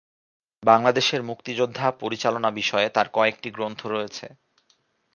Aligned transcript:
বাংলাদেশের 0.63 1.21
মুক্তিযোদ্ধা 1.23 1.87
পরিচালনা 2.01 2.49
বিষয়ে 2.51 2.87
তার 2.89 3.07
কয়েকটি 3.13 3.49
গ্রন্থ 3.51 3.81
রয়েছে। 3.87 4.25